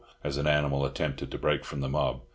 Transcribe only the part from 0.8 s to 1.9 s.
attempted to break from the